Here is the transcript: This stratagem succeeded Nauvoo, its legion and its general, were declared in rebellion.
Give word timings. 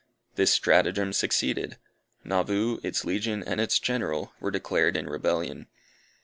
This 0.33 0.51
stratagem 0.51 1.13
succeeded 1.13 1.77
Nauvoo, 2.23 2.79
its 2.81 3.05
legion 3.05 3.43
and 3.43 3.61
its 3.61 3.77
general, 3.77 4.33
were 4.39 4.49
declared 4.49 4.97
in 4.97 5.05
rebellion. 5.05 5.67